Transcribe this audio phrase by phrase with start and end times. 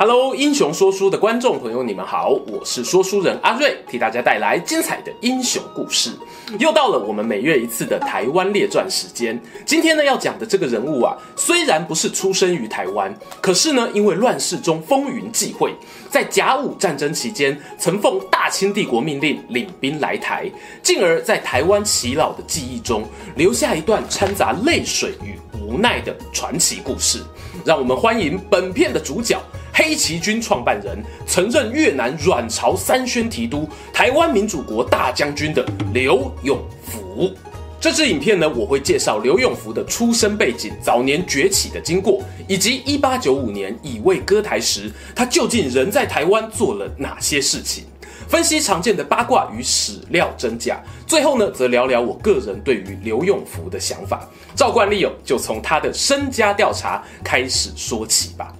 [0.00, 6.12] Hello，英雄说书的观众朋友，你们好，我是说书人阿瑞，替大家带来精彩的英雄故事。
[6.60, 9.36] 又到了我们每月一次的台湾列传时间。
[9.66, 15.74] 今天呢，要讲的这个人物啊，虽然不是出生于台湾，可是呢，因为乱世中风云际会，
[16.08, 20.48] 在甲午战争期间，曾奉大清帝国命令领兵来台，
[20.80, 23.02] 进而，在台湾耆老的记忆中，
[23.34, 27.20] 留下一段掺杂泪水与无奈的传奇故事。
[27.64, 29.36] 让我们欢迎本片的主角。
[29.78, 35.64] 黑旗军创办人，曾任越南阮朝三宣提督、台湾民主国大将军的
[35.94, 37.32] 刘永福。
[37.80, 47.84] 这支影片呢，我会介绍刘永福的出生背景、早年崛起的经过，以及一八九五年乙未割台时，他究竟人在台湾做了哪些事情？
[48.26, 50.82] 分析常见的八卦与史料真假。
[51.06, 54.28] 最后呢，则聊聊我个人对于刘永福的想法。
[54.56, 58.52] 照惯例哦，就从他的身家调查开始说起吧。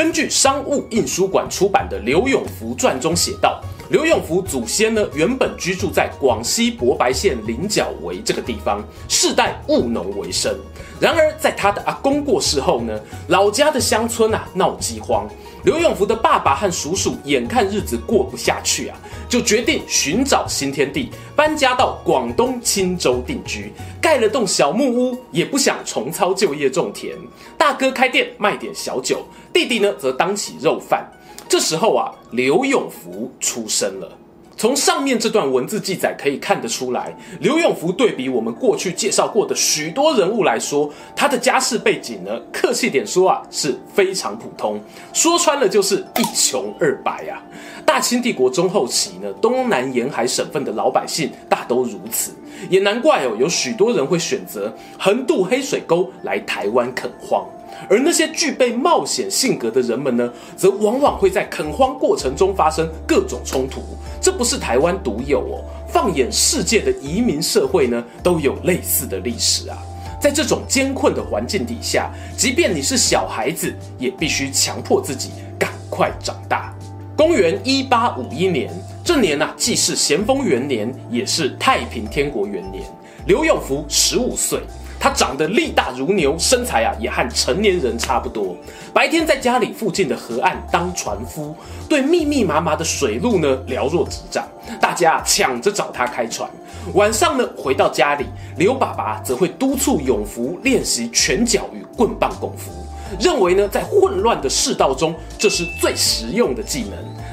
[0.00, 10.56] 根据商务印书馆出版的《刘永福传》中写道，刘永福祖先呢，原本居住在广西博白县菱角围这个地方，世代务农为生。
[11.00, 12.96] 然而，在他的阿公过世后呢，
[13.26, 15.28] 老家的乡村啊闹饥荒。
[15.64, 18.96] 刘永福的爸爸和叔叔眼看日子过不下去啊，
[19.28, 27.18] 就决定寻找新天地，搬家到广东青州定居，盖了栋小木屋，也不想重操旧业种田。
[27.58, 31.04] 大哥开店卖点小酒，弟弟呢则当起肉贩。
[31.50, 34.08] 这时候啊，刘永福出生了。
[34.56, 44.80] 从上面这段文字记载可以看得出来，刘永福对比我们过去介绍过的许多人物来说，他的家世背景呢，客气点说啊，是非常普通，
[45.12, 47.42] 说穿了就是一穷二白啊。
[47.84, 52.32] 大清帝国中后期呢，东南沿海省份的老百姓大都如此，
[52.68, 57.44] 也难怪哦，有许多人会选择横渡黑水沟来台湾垦荒。
[57.88, 63.82] 而那些具备冒险性格的人们呢，则往往会在垦荒过程中发生各种冲突。
[64.20, 69.78] 这不是台湾独有哦，放眼世界的移民社会呢，都有类似的历史啊。
[70.20, 76.74] 在这种艰困的环境底下，即便你是小孩子，也必须强迫自己赶快长大。
[77.16, 78.70] 公元一八五一年，
[79.02, 82.84] 这年呐、啊，既是咸丰元年，也是太平天国元年。
[83.26, 84.60] 刘永福十五岁。
[85.00, 88.54] 他长得力大如牛，身材啊也和成年人差不多。
[88.92, 91.56] 白天在家里附近的河岸当船夫，
[91.88, 94.46] 对密密麻麻的水路呢了若指掌，
[94.78, 96.48] 大家抢着找他开船。
[96.92, 98.26] 晚上呢回到家里，
[98.58, 102.70] 刘爸爸则会督促永福练习拳脚与棍棒功夫，
[103.20, 106.92] 认为呢在混乱的世道中这是最实用的技能。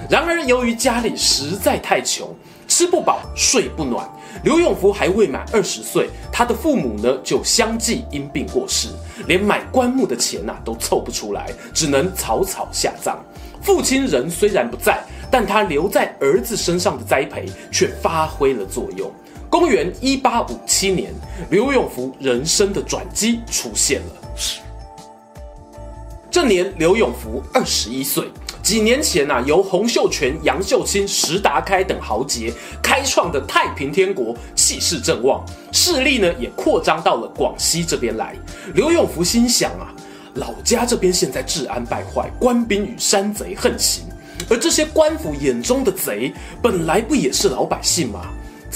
[0.09, 2.29] 然而由于家里实在太穷。
[2.69, 4.05] 吃不饱，睡不暖。
[4.43, 8.89] 刘永福还未满二十岁，他的父母呢就相继因病过世，
[9.25, 13.23] 连买棺木的钱呐、啊、都凑不出来，只能草草下葬。
[13.61, 19.09] 父亲人虽然不在，但他留在儿子身上的栽培却发挥了作用。
[19.49, 21.13] 公元一八五七年，
[21.49, 24.66] 刘永福人生的转机出现了。
[26.37, 28.25] 这年，刘永福二十一岁。
[28.61, 38.35] 几年前呐、啊，由洪秀全、杨秀清、石达开等豪杰开创的太平天国气势正旺，势力呢也扩张到了广西这边来。
[38.75, 39.89] 刘永福心想啊，
[40.35, 44.03] 老家这边现在治安败坏，官兵与山贼横行，
[44.47, 46.31] 而这些官府眼中的贼
[46.61, 48.27] 本来不也是老百姓吗？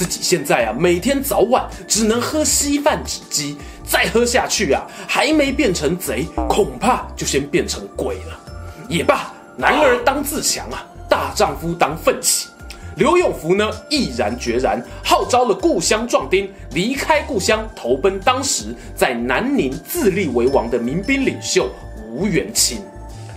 [0.02, 8.40] 自己现在啊，每天早晚只能喝稀饭止饥，再喝下去啊，还没变成贼，恐怕就先变成鬼了。
[8.90, 9.32] 也罢。
[9.56, 12.48] 男儿当自强啊，大丈夫当奋起。
[12.96, 21.70] 刘永福呢，毅然决然号召了故乡壮丁，离开故乡，投奔当时在南宁自立为王的民兵领袖
[22.10, 22.82] 吴元钦。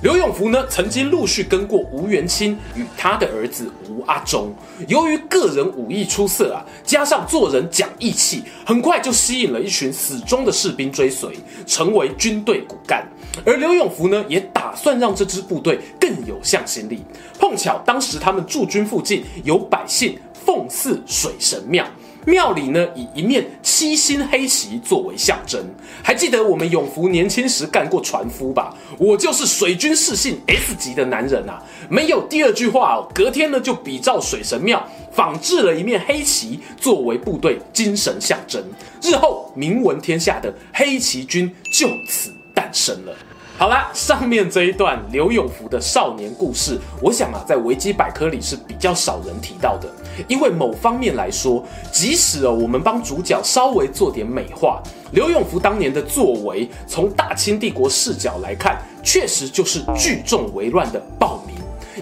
[0.02, 4.54] 刘永福呢，曾经陆续跟过吴元清与他的儿子吴阿忠。
[4.86, 13.06] 由于个人武艺出色啊，加上做人讲义气，很快就吸引了一群死忠的士兵追随，成为军队骨干。
[13.46, 17.02] 而刘永福呢，也打算让这支部队更有向心力。
[17.38, 21.86] 碰巧当时他们驻军附近有百姓奉祀水神庙，
[22.26, 25.60] 庙里呢以一面七星黑旗作为象征。
[26.02, 28.74] 还记得我们永福年轻时干过船夫吧？
[28.98, 31.62] 我就是水军世信 S 级的男人啊！
[31.88, 33.08] 没有第二句话哦。
[33.14, 34.82] 隔天呢就比照水神庙
[35.12, 38.62] 仿制了一面黑旗作为部队精神象征，
[39.02, 43.14] 日后名闻天下的黑旗军就此诞生了。
[43.56, 49.88] 好啦，上面这一段刘永福的少年故事，我想啊，在维基百科里是比较少人提到的。
[50.26, 61.54] 因为某方面来说，即使哦，我们帮主角稍微做点美化，刘永福当年的作为，从大清帝国视角来看，确实就是聚众为乱的暴民，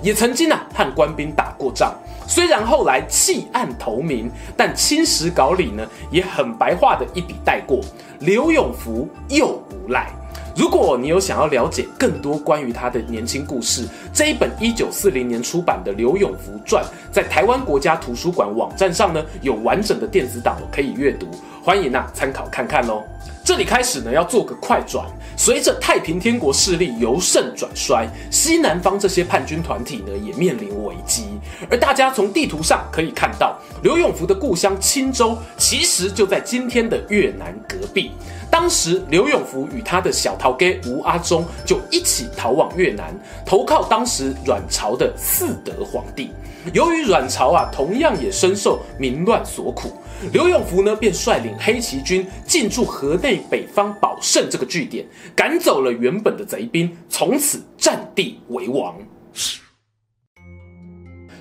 [0.03, 1.95] 也曾经啊和官兵打过仗。
[2.27, 7.79] 虽然后来弃暗投明，但清史稿里呢也很白话的一笔带过，
[8.21, 10.11] 刘永福又无赖。
[10.55, 21.27] 如果你有想要了解更多关于他的年轻故事，这一本一九四零年出版的《刘永福传》在台湾国家图书馆网站上呢有完整的电子档可以阅读，
[21.65, 23.05] 欢迎啊参考看看喽。
[23.45, 25.07] 这里开始呢要做个快转，
[25.37, 31.39] 随着太平天国势力由盛转衰，西南方这些叛军团体呢也面临危机，
[31.71, 38.11] 而大家从地图上可以看到，刘永福的故乡青州其实就在今天的越南隔壁。
[38.51, 43.15] 当时，刘永福与他的小头家吴阿忠就一起逃往越南，
[43.47, 46.33] 投靠当时阮朝的嗣德皇帝。
[46.73, 49.93] 由于阮朝啊，同样也深受民乱所苦，
[50.33, 55.05] 刘永福呢便率领黑旗军进驻河内北方保胜这个据点，
[55.35, 58.95] 赶走了原本的贼兵，从此占地为王。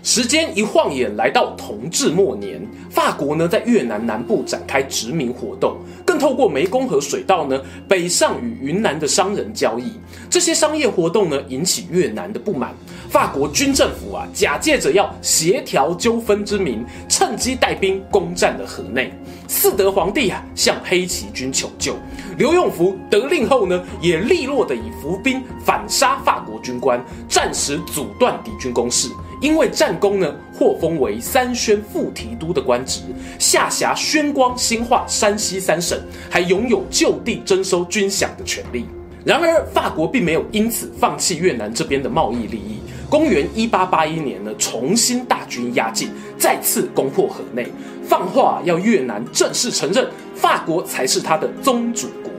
[0.03, 2.59] 时间一晃眼来到同治末年，
[2.89, 9.93] 法国呢在越南南部展开殖民活动，更透过湄公河水道呢北上与云南的商人交易。
[10.27, 12.73] 这些商业活动呢引起越南的不满，
[13.11, 19.11] 法国军政府啊假借着要协调纠纷之名，趁机带兵攻占了河内。
[19.49, 21.93] 嗣德皇帝啊向黑旗军求救，
[22.37, 29.09] 刘永福得令后呢也利落的以伏兵反杀法国军官，暂时阻断敌军攻势。
[29.41, 33.01] 因为战功呢，获封为三宣副提督的官职，
[33.37, 35.99] 下辖宣光、兴化、山西三省，
[36.29, 38.85] 还拥有就地征收军饷的权利。
[39.25, 42.79] 然而，法国并没有因此放弃越南这边的贸易利益。
[43.11, 47.67] 公元一八八一年呢，重新大军压境，再次攻破河内，
[48.01, 52.31] 放话要越南正式承认法国才是他的宗主国。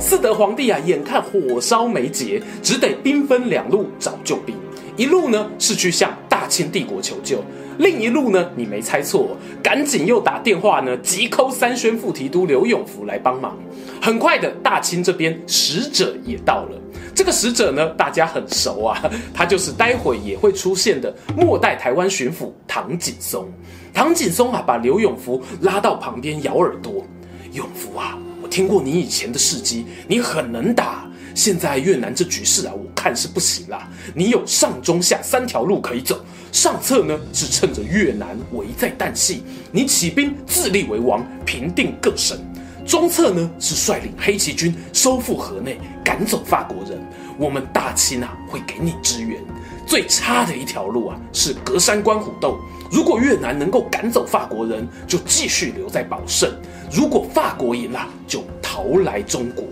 [0.00, 4.56] 四德皇帝啊，眼看火烧眉睫，只得兵分两路找救兵。
[4.96, 7.38] 一路呢是去向大清帝国求救，
[7.78, 13.56] 另一路呢，你没猜错，赶紧又打电话呢，急扣三宣副提督刘永福来帮忙。
[14.00, 16.80] 很快的，大清这边使者也到了。
[17.14, 23.44] 这个使者呢，大家很熟啊，他就是待会也会出现的末代台湾巡抚唐景崧。
[23.92, 27.04] 唐景崧啊，把刘永福拉到旁边咬耳朵
[27.52, 31.05] ：“永福啊，我听过你以前的事迹，你很能打。”
[31.36, 33.86] 现在越南这局势啊，我看是不行啦。
[34.14, 36.18] 你有上中下三条路可以走。
[36.50, 42.38] 上策呢是趁着越南危在旦夕，你起兵自立为王，平定各省；
[42.86, 46.98] 中策呢是率领黑旗军收复河内，赶走法国人。
[47.38, 49.38] 我们大清啊会给你支援。
[49.86, 52.58] 最差的一条路啊是隔山观虎斗。
[52.90, 56.50] 如果越南能够赶走法国人，就继续留在保胜；
[56.90, 59.66] 如果法国赢了，就逃来中国。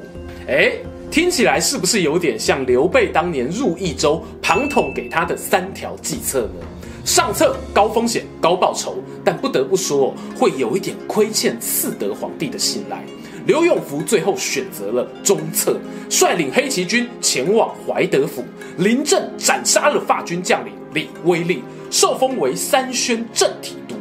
[0.46, 0.74] 哎。
[1.14, 6.66] 听起来是不是有点像刘备当年入益州，庞统给他的三条计策呢？
[7.04, 13.00] 上策高风险高报酬，但不得不说会有一点亏欠嗣德皇帝的信赖。
[13.46, 15.78] 刘永福最后选择了中策，
[16.10, 18.42] 率领黑旗军前往怀德府，
[18.78, 23.94] 临阵斩杀了法军将领李威利，受封为三宣正提督。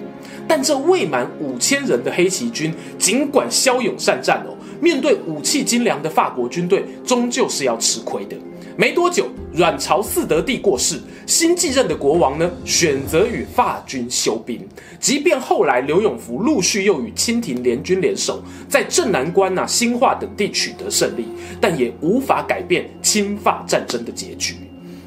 [0.48, 4.58] 但这未满五千人的黑旗军，尽管骁勇善战哦。
[4.80, 8.36] 面对武器精良的法国军队，终究是要吃亏的。
[8.76, 14.68] 没多久，阮朝四德帝过世，新继任的国王呢，选择与法军休兵。
[15.00, 21.28] 即便后来刘永福陆续又与清廷联军联手，在镇南关呐、兴化等地取得胜利，
[21.62, 24.56] 但也无法改变侵法战争的结局。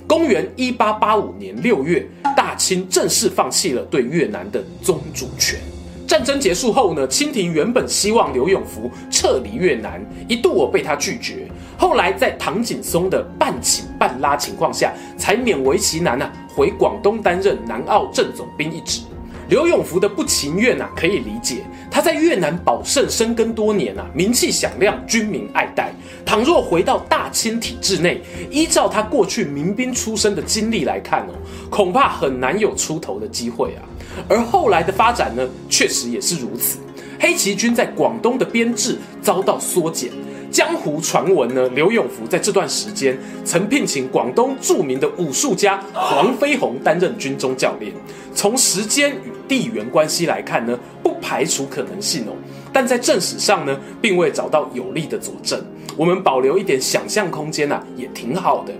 [0.06, 2.06] 公元一八八五年六月，
[2.36, 5.58] 大清正式放弃了对越南的宗主权。
[6.06, 11.48] 战争结束后呢，清廷原本希望刘永福撤离越南，一度我被他拒绝。
[11.76, 19.02] 后来在唐景崧的半请半拉情况下，才勉为其难啊，回广东担任南澳正总兵一职。
[19.48, 21.64] 刘永福的不情愿啊，可以理解。
[21.90, 25.92] 他在越南保胜深耕多年啊，名气响亮，军民爱戴。
[26.24, 28.20] 倘若回到大清体制内，
[28.50, 31.34] 依照他过去民兵出身的经历来看哦，
[31.70, 33.82] 恐怕很难有出头的机会啊。
[34.28, 36.78] 而后来的发展呢，确实也是如此。
[37.18, 40.10] 黑旗军在广东的编制遭到缩减。
[40.50, 47.92] 江湖传闻呢，刘永福在这段时间曾聘请广东著名的武术家黄飞鸿担任军中教练。
[48.34, 52.32] 从时间与地缘关系来看呢，不排除可能性哦。
[52.72, 55.62] 但在正史上呢，并未找到有力的佐证。
[55.96, 58.72] 我们保留一点想象空间啊，也挺好的。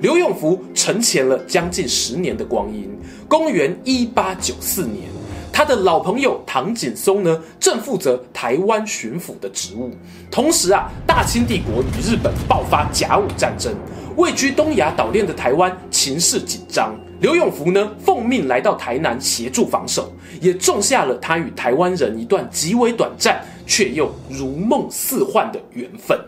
[0.00, 2.88] 刘永福沉潜了将近十年的光阴。
[3.28, 5.10] 公元一八九四年，
[5.52, 9.90] 他的老朋友唐景崧呢，正负责台湾巡抚的职务。
[10.30, 13.74] 同时啊，大清帝国与日本爆发甲午战争，
[14.16, 16.98] 位居东亚岛链的台湾情势紧张。
[17.20, 26.18] 刘永福呢，奉命来到台南协助防守，也种下了他与台湾人一段极为短暂却又如梦似幻的缘分。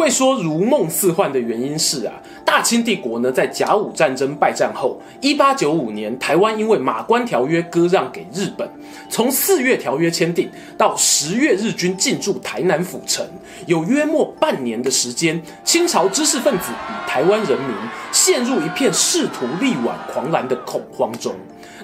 [0.00, 8.66] 会说如梦似幻的原因是啊，大清帝国呢，在甲午战争败战后，一八九五年，台湾因为马关条约割让给日本，
[9.10, 13.22] 从四月条约签订到十月日军进驻台南府城，
[13.66, 17.76] 有约莫半年的时间，清朝知识分子与台湾人民
[18.10, 21.34] 陷入一片试图力挽狂澜的恐慌中。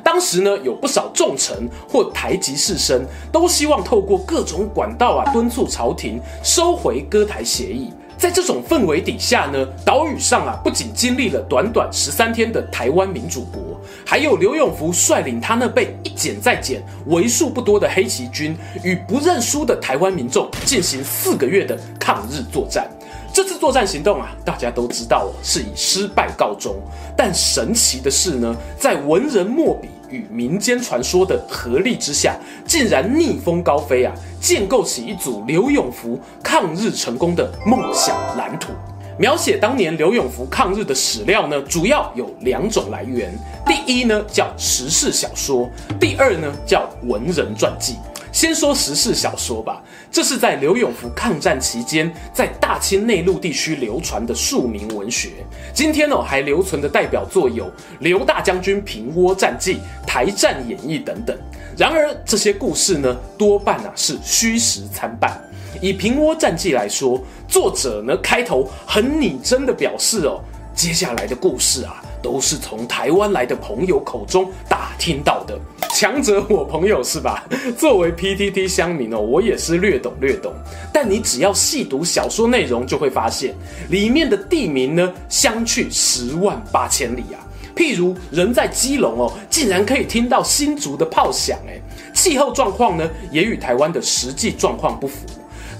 [0.03, 7.93] 当时呢，有不少重臣或台籍士绅都希望透过各种管道啊，敦促朝廷收回割台协议。
[8.19, 22.89] 在这种氛围底下呢，岛屿上啊，不仅经历了短短十三天的台湾民主国，还有刘永福率领他那被一减再减、为数不多的黑旗军，与不认输的台湾民众进行四个月的抗日作战。
[23.35, 26.75] 这次作战行动啊，大家都知道哦，是以失败告终。
[27.15, 32.37] 但神奇的是呢，在文人墨笔与民间传说的合力之下，
[32.67, 34.15] 竟然逆风高飞啊！
[34.41, 38.73] 建构起一组刘永福抗日成功的梦想蓝图。
[39.19, 43.33] 描写当年刘永福抗日的史料呢，主要有两种来源。
[43.65, 47.95] 第一呢，叫时事小说；第二呢，叫文人传记。
[48.37, 55.31] 先说时事小说吧，这是在刘永福抗战期间在大清内陆地区流传的庶民文学。
[55.73, 57.65] 今天哦，还留存的代表作有
[58.01, 59.77] 《刘大将军平倭战记》
[60.07, 61.35] 《台战演义》等等。
[61.79, 65.43] 然而这些故事呢，多半啊是虚实参半。
[65.81, 70.43] 以《平倭战记》来说，作者呢开头很拟真的表示哦，
[70.75, 72.03] 接下来的故事啊。
[72.23, 75.59] 都是从台湾来的朋友口中打听到的，
[75.95, 77.45] 强者我朋友是吧？
[77.77, 80.53] 作为 PTT 乡民哦，我也是略懂略懂。
[80.93, 83.55] 但你只要细读小说内容，就会发现
[83.91, 87.41] 里面的地名呢，相去十万八千里啊。
[87.75, 91.79] 譬如人在基隆哦，竟然可以听到新竹的炮响，哎，
[92.15, 95.27] 气候状况呢，也与台湾的实际状况不符。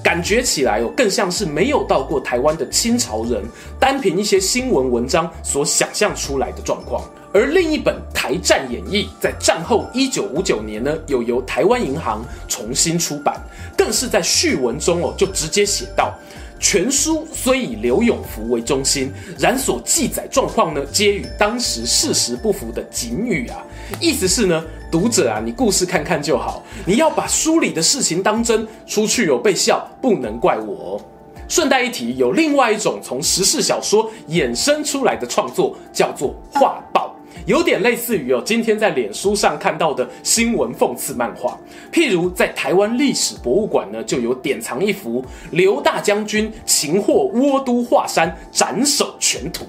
[0.07, 3.43] 感觉起来哦，更像是没有到过台湾的清朝人，
[3.77, 7.03] 单凭一些新闻文章所想象出来的状况。
[7.33, 13.35] 而另一本《台战演义》在战后一九五九年呢，有由台湾银行重新出版，
[13.77, 16.15] 更是在序文中哦，就直接写到。
[16.59, 23.59] 全书虽以刘永福为中心，然所记载状况呢，皆与当时事实不符的警语啊。
[24.01, 31.01] 意思是呢，读者啊，你故事看看就好，你要把书里的事情当真，出去有被笑，不能怪我。
[31.49, 37.16] 顺带一提，有另外一种从时事小说衍生出来的创作，叫做画报。
[37.45, 41.59] 有点类似于哦，今天在脸书上看到的新闻讽刺漫画，
[41.93, 49.65] 譬如在台湾历史博物馆呢，就有典藏一幅刘大将军擒获倭都华山斩首全图。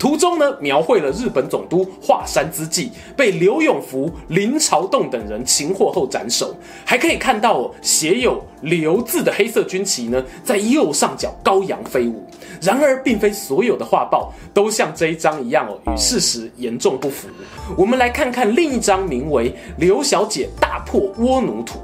[0.00, 12.26] 图中呢，描绘了日本总督华山资纪被刘永福、林朝栋等人擒获后斩首，还可以看到哦，写有“刘”字的黑色军旗呢，在右上角高扬飞舞。
[12.62, 17.28] 然而，并非所有的画报都像这一张一样哦，与事实严重不符。
[17.76, 21.78] 我们来看看另一张，名为《刘小姐大破倭奴图》。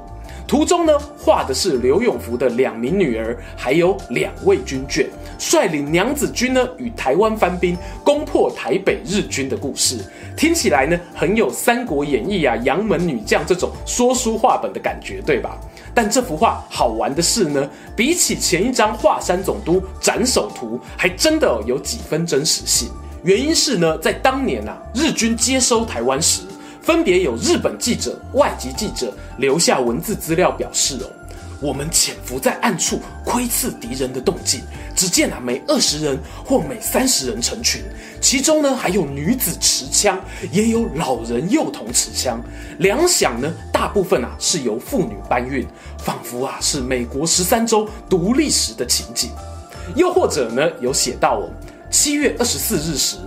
[0.47, 5.05] 图中呢，画的是刘永福的两名女儿，还有两位军眷，
[5.37, 9.99] 率领娘子军呢，与台湾番兵攻破台北日军的故事。
[10.37, 15.59] 听起来呢，很有《三国演义》啊，杨门女将这种说书话本的感觉，对吧？
[15.93, 22.87] 但这幅画好玩的是呢，比起前一张华山总督斩首图，还真的有几分真实性。
[23.23, 26.43] 原因是呢，在当年啊，日军接收台湾时。
[26.87, 31.11] 分别有日本记者、外籍记者留下文字资料表示哦，
[31.59, 34.61] 我们潜伏在暗处窥伺敌人的动静，
[34.95, 37.81] 只见啊每二十人或每三十人成群，
[38.21, 40.17] 其中呢还有女子持枪，
[40.49, 42.41] 也有老人幼童持枪。
[42.79, 45.67] 粮饷呢大部分啊是由妇女搬运，
[45.97, 49.29] 仿佛啊是美国十三州独立时的情景。
[49.93, 51.49] 又或者呢有写到哦，
[51.91, 53.17] 七月二十四日时。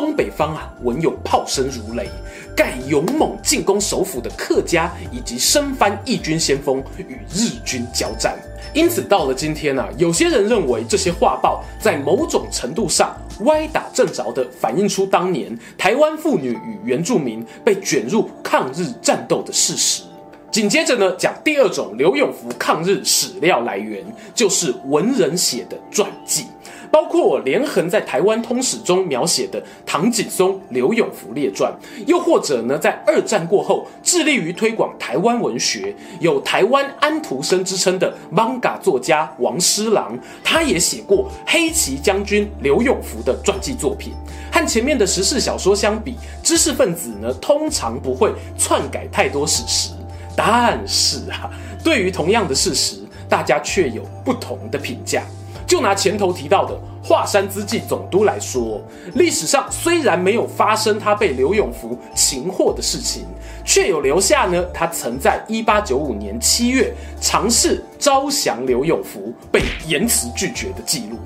[0.00, 2.08] 东北方啊，闻有炮声如雷，
[2.56, 8.38] 盖勇猛进攻首府的客家以及身番义军先锋与日军交战。
[8.72, 20.04] 因此，到了今天啊，有些人认为这些画报在某种程度上歪打正着地反映出当年台湾妇女与原住民被卷入抗日战斗的事实。
[20.50, 26.46] 紧接着呢，讲第二种刘永福抗日史料来源，就是文人写的传记。
[26.90, 31.72] 包括连横在台湾通史中描写的唐景崧、刘永福列传，
[32.06, 44.12] 又或者呢，在二战过后致力于推广台湾文学，有台湾安徒生之称的艋舺作家王诗郎，他也写过黑旗将军刘永福的传记作品。
[44.50, 49.90] 和前面的时事小说相比，知识分子呢通常不会篡改太多史实，
[50.34, 51.50] 但是啊，
[51.84, 52.96] 对于同样的事实，
[53.28, 55.22] 大家却有不同的评价。
[55.66, 58.80] 就拿前头提到的华山资纪总督来说，
[59.14, 63.24] 历史上虽然没有发生他被刘永福擒获的事情，
[63.64, 71.16] 却有留下呢他曾在一八九五年七月尝试招降刘永福，被严词拒绝的记录。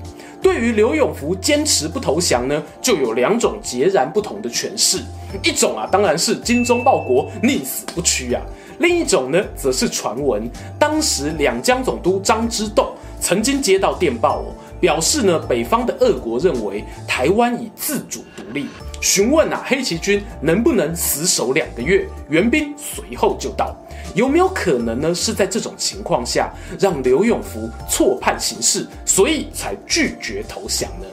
[0.41, 4.99] 对于刘永福坚持不投降呢，就有两种截然不同的诠释。
[5.41, 8.41] 一种啊，当然是精忠报国、宁死不屈啊；
[8.79, 12.91] 另一种呢，则是传闻，当时两江总督张之洞。
[13.23, 14.51] 曾经接到电报哦，
[14.81, 18.67] 表示呢，北方的俄国认为台湾已自主独立，
[18.99, 23.73] 询问啊黑旗军能不能死守两个月，援兵随后就到。
[24.13, 25.15] 有没有可能呢？
[25.15, 31.07] 是在这种情况下让刘永福错判形势，所以才拒绝投降呢？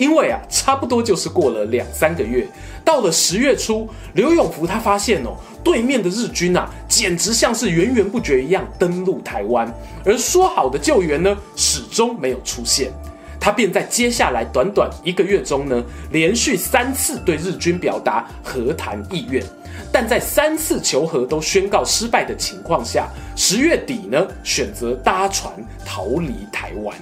[0.00, 2.48] 因为啊，差不多就是过了两三个月，
[2.82, 9.70] 到了十月初，刘永福他发现哦，对面的日军啊，简直像是源源不绝一样登陆台湾，
[10.02, 12.90] 而说好的救援呢，始终没有出现。
[13.38, 19.44] 他便在接下来短短一个月中呢，连续三次对日军表达和谈意愿，
[19.92, 25.52] 但在三次求和都宣告失败的情况下，十月底呢，选择搭船
[25.84, 26.96] 逃离台湾。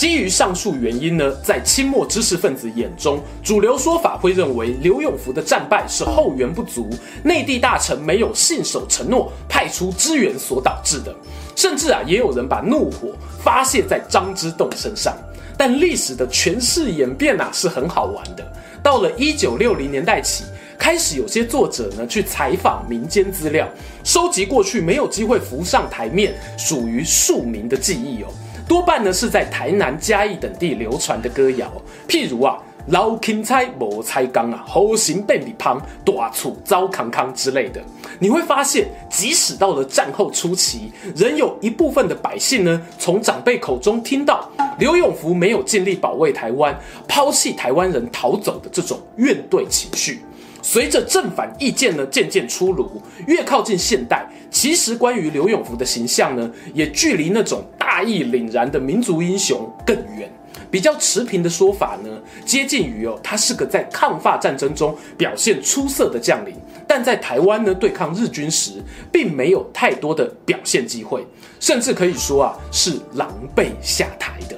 [0.00, 6.88] 基于上述原因呢，在清末知识分子眼中，主流说法会认为刘永福的战败是后援不足、
[7.22, 11.14] 内地大臣没有信守承诺派出支援所导致的。
[11.54, 13.08] 甚至啊，也有人把怒火
[13.44, 15.14] 发泄在张之洞身上。
[15.54, 18.52] 但历史的诠释演变啊，是很好玩的。
[18.82, 20.44] 到了一九六零年代起，
[20.78, 23.68] 开始有些作者呢去采访民间资料，
[24.02, 28.28] 收集过去没有机会浮上台面、属于庶民的记忆哦。
[28.70, 31.68] 多半呢是在台南、嘉义等地流传的歌谣，
[32.06, 32.56] 譬如啊
[32.86, 37.82] “老芹菜无菜缸啊，后行便利胖，大厝糟康康”之类的。
[38.20, 46.72] 你会发现，即使到了战后初期，仍有一部分的百姓呢，从长辈口中听到刘永福没有尽力保卫台湾，
[47.08, 50.22] 抛弃台湾人逃走的这种怨怼情绪。
[50.62, 60.30] 随着正反意见呢渐渐出炉，越靠近现代，其实关于刘永福的形象呢，也距离那种大义凛然的民族英雄更远。
[60.70, 62.10] 比较持平的说法呢，
[62.44, 66.54] 接近于哦，他是个在抗法战争中表现出色的将领，
[66.86, 68.74] 但在台湾呢对抗日军时，
[69.10, 71.26] 并没有太多的表现机会，
[71.58, 74.56] 甚至可以说啊，是狼狈下台的。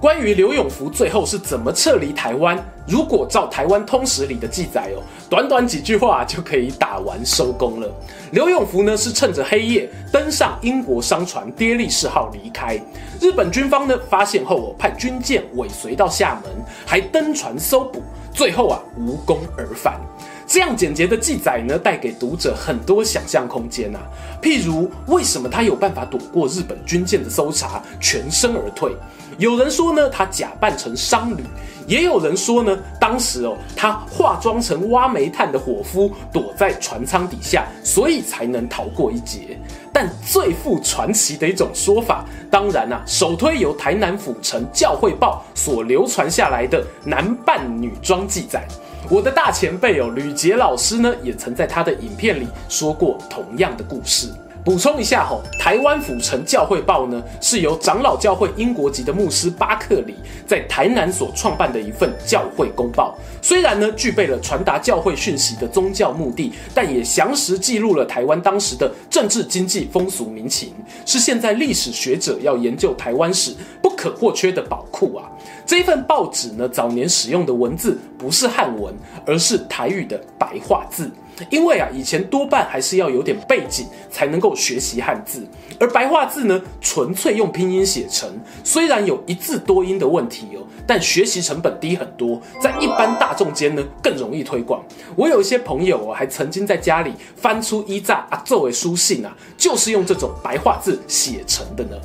[0.00, 2.56] 关于刘永福最后是怎么撤离台湾？
[2.86, 7.90] 如果照台湾通史里的记载哦，短短几句话就可以打完收工了。
[8.30, 12.80] 刘永福呢是趁着黑夜登上英国商船“爹力士号”离开。
[13.20, 16.52] 日本军方呢发现后哦，派军舰尾随到厦门，
[16.86, 18.00] 还登船搜捕，
[18.32, 20.00] 最后啊无功而返。
[20.48, 24.00] 这样简洁的记载呢，带给读者很多想象空间啊。
[24.40, 28.90] 譬如，为什么他有办法躲过日本军舰的搜查，全身而退？
[29.36, 31.42] 有人说呢，他假扮成商旅；
[31.86, 39.60] 也有人说呢，当时哦，他化妆成挖煤炭的伙夫，躲在船舱底下，所以才能逃过一劫。
[39.92, 48.66] 但最富传奇的一种说法，当然啊，首推由台南府城教会报所流传下来的男扮女装记载。
[49.10, 54.28] 我的大前辈哦，吕杰老师呢，也曾在他的影片里说过同样的故事。
[54.62, 60.14] 补充一下吼，台湾府城教会报呢，是由长老教会英国籍的牧师巴克里
[60.46, 63.16] 在台南所创办的一份教会公报。
[63.40, 70.74] 虽然呢，具备了传达教会讯息的宗教目的，但也详实记录了台湾当时的政治、经济、风俗民情，
[71.06, 75.24] 是现在历史学者要研究台湾史不可或缺的宝库啊。
[75.68, 78.94] 这份报纸呢，早年使用的文字不是汉文，
[79.26, 81.10] 而是台语的白话字。
[81.50, 85.46] 因为啊，以前多半还是要有点背景才能够学习汉字，
[85.78, 88.28] 而白话字呢，纯粹用拼音写成，
[88.64, 94.82] 虽然有一字多音的问题哦，但学习成本低很多，在一般大众间呢更容易推广。
[95.14, 101.96] 我有一些朋友哦，还曾经在家里翻出一扎啊作为书信啊，就是用这种白话字写成的呢。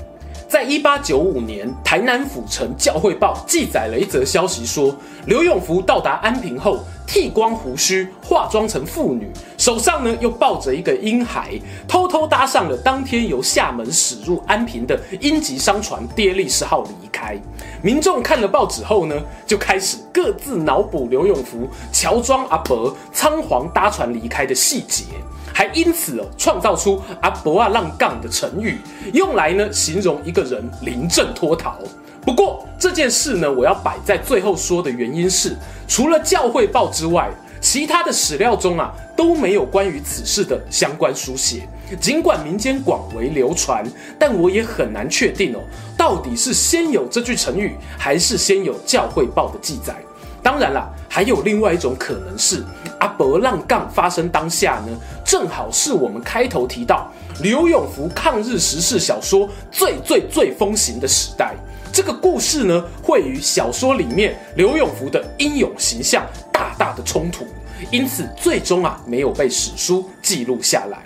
[0.53, 17.35] 在一八九五年，台南府城教会报记载了一则消息说，刘永福到达安平后，剃光胡须，化妆成妇女，手上呢又抱着一个婴孩，偷偷搭上了当天由厦门驶入安平的英籍商船“爹利士号”离开。
[17.81, 25.05] 民众看了报纸后呢，就开始各自脑补刘永福乔装阿伯仓皇搭船离开的细节。
[25.53, 28.79] 还因此哦，创造出“阿伯阿浪杠”的成语，
[29.13, 31.77] 用来呢形容一个人临阵脱逃。
[32.25, 35.55] 不过这件事呢，我要摆在最后说的原因是，
[35.87, 37.29] 除了教会报之外，
[37.61, 41.67] 其他的史料中啊都没有关于此事的相关书写。
[41.99, 43.85] 尽管民间广为流传，
[44.17, 45.59] 但我也很难确定哦，
[45.97, 49.95] 到底是先有这句成语，还是先有教会报的记载。
[50.41, 52.65] 当然啦，还有另外一种可能是，
[53.03, 57.11] 阿伯浪杠发生当下呢，正好是我们开头提到
[57.41, 61.53] 刘永福抗日时事小说最最最风行的时代。
[61.91, 67.45] 这个故事呢，会与小说里面刘永福的英勇形象大大的冲突，
[67.91, 71.03] 因此最终啊，没有被史书记录下来。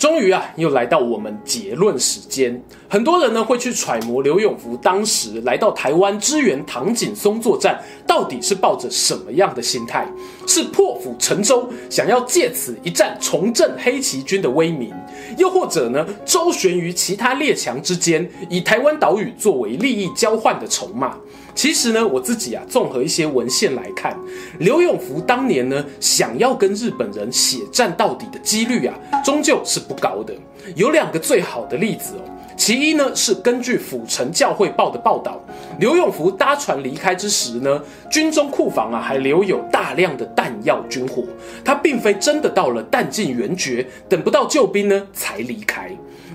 [0.00, 2.58] 终于啊，又来到我们结论时间。
[2.88, 10.10] 很多人呢会去揣摩刘永福当时来到台湾支援唐景崧作战，到底是抱着什么样的心态？
[10.46, 14.90] 是破釜沉舟，想要借此一战重振黑旗军的威名，
[15.36, 21.14] 又或者呢周旋于其他列强之间，以台湾岛屿作为利益交换的筹码？
[21.60, 24.18] 其实呢，我自己啊，综合一些文献来看，
[24.60, 30.32] 刘永福当年呢，想要跟日本人血战到底的几率啊，终究是不高的。
[30.74, 32.24] 有两个最好的例子哦，
[32.56, 35.38] 其一呢，是根据府城教会报的报道，
[35.78, 37.78] 刘永福搭船离开之时呢，
[38.10, 41.24] 军中库房啊还留有大量的弹药军火，
[41.62, 45.90] 他并非真的到了弹尽援绝，等不到救兵呢才离开。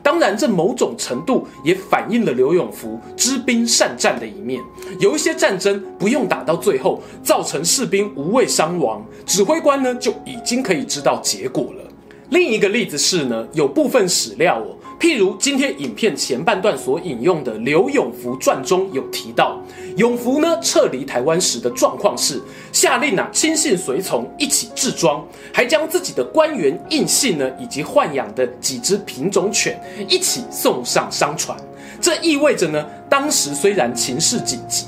[0.05, 4.61] 当然，这某种程度也反映了刘永福知兵善战的一面。
[4.99, 11.83] 有一些战争不用打到最后，造成士兵无畏伤亡，指挥官呢就已经可以知道结果了。
[12.29, 14.75] 另一个例子是呢，有部分史料哦。
[14.99, 19.61] 譬如今天影片前半段所引用的《刘永福传》中有提到，
[19.97, 31.55] 永福呢撤离台湾时的状况是，下令啊亲信随从一起置装，还将自己的官员印信呢以及豢养的几只品种犬一起送上商船。
[32.01, 34.85] 这意味着呢，当时虽然情势紧急。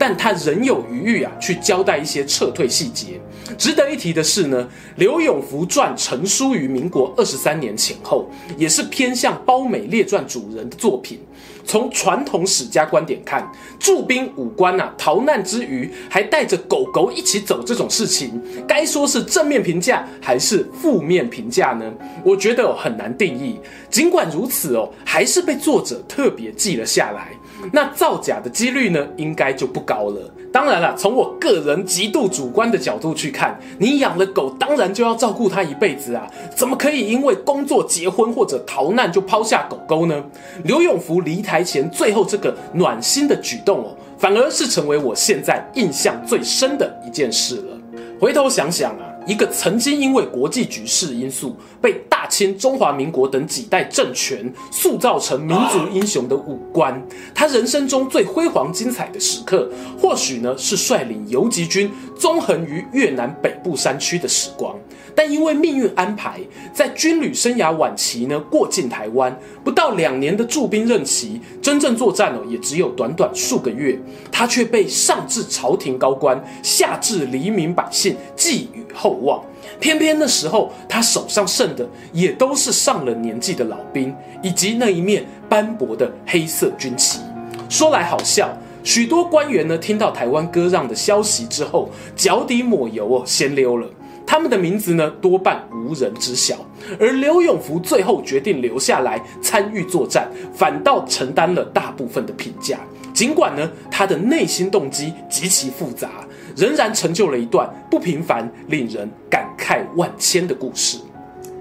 [0.00, 3.20] 但他仍有余裕啊，去交代一些撤退细节。
[3.58, 4.64] 值得一提的是呢，
[4.96, 11.20] 《刘永福传》成书于民国二十三年前后，也是偏向褒美列传主人的作品。
[11.66, 13.46] 从传统史家观点看，
[13.78, 21.92] 驻兵武官啊逃难之余，还带着狗狗一起走这种事情，该说是正面评价还是负面评价呢？
[22.24, 23.60] 我觉得很难定义。
[23.90, 27.28] 尽管如此哦，还是被作者特别记了下来。
[27.70, 30.20] 那造假的几率呢，应该就不高了。
[30.52, 40.24] 当然了，从我个人极度主观的角度去看，你养了狗，当然就要照顾它一辈子啊，怎么可以因为工作、结婚或者逃难就抛下狗狗呢？
[40.64, 47.78] 刘永福离台前最后这个暖心的举动哦，反而是成为我现在印象最深的一件事了。
[48.20, 49.09] 回头想想啊。
[49.26, 57.00] 一个曾经因为国际局势因素被大清、中华民国等几代政权塑造成民族英雄的武官，
[57.34, 64.74] 他人生中最辉煌精彩的时刻，或许呢是率领游击军纵横于越南北部山区的时光。
[65.14, 66.40] 但因为命运安排，
[66.72, 73.98] 在军旅生涯晚期呢，过境台湾不到两年的驻兵任期，真正作战哦，也只有短短数个月，
[74.30, 79.42] 他却被上至朝廷高官，下至黎民百姓寄予厚望。
[79.78, 87.20] 偏偏那时候，他手上剩的也都是上了年纪的老兵，以及那一面斑驳的黑色军旗。
[87.68, 88.50] 说来好笑，
[88.82, 93.86] 许多官员呢，听到台湾割让的消息之后，脚底抹油哦，先溜了。
[94.26, 96.54] 他们的名字呢，多半无人知晓，
[97.00, 102.78] 而刘永福最后决定留下来参与作战，反倒承担了大部分的评价。
[103.12, 106.08] 尽管呢，他的内心动机极其复杂，
[106.56, 110.98] 仍然成就了一段不平凡、令人感慨万千的故事。